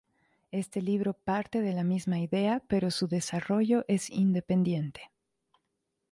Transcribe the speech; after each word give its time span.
Este 0.49 0.81
libro 0.81 1.13
parte 1.13 1.61
de 1.61 1.73
la 1.73 1.83
misma 1.83 2.17
idea 2.17 2.63
pero 2.67 2.89
su 2.89 3.07
desarrollo 3.07 3.85
es 3.87 4.09
independiente. 4.09 5.11